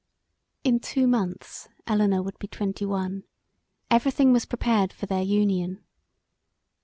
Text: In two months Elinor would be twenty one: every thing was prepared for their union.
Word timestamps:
In 0.63 0.79
two 0.79 1.05
months 1.05 1.69
Elinor 1.85 2.23
would 2.23 2.39
be 2.39 2.47
twenty 2.47 2.87
one: 2.87 3.23
every 3.91 4.09
thing 4.09 4.33
was 4.33 4.45
prepared 4.47 4.91
for 4.91 5.05
their 5.05 5.21
union. 5.21 5.83